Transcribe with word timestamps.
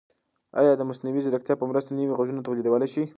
ایا 0.59 0.73
د 0.77 0.81
مصنوعي 0.89 1.21
ځیرکتیا 1.25 1.55
په 1.59 1.65
مرسته 1.69 1.89
نوي 1.97 2.15
غږونه 2.19 2.41
تولیدولای 2.47 2.89
شئ؟ 2.93 3.03